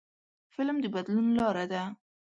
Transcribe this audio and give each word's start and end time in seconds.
فلم 0.53 0.77
د 0.83 0.85
بدلون 0.95 1.27
لاره 1.39 1.65
ده 1.71 1.83